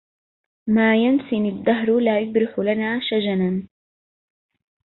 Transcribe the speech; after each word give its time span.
ما 0.67 0.95
ينسني 0.95 1.49
الدهر 1.49 1.99
لا 1.99 2.19
يبرح 2.19 2.59
لنا 2.59 2.99
شجنا 3.09 3.67